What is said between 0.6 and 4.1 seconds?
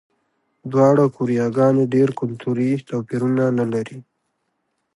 دواړه کوریاګانې ډېر کلتوري توپیرونه نه لري.